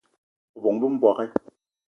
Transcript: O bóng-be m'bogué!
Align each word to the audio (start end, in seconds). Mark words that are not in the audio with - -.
O 0.55 0.59
bóng-be 0.63 0.87
m'bogué! 0.95 1.27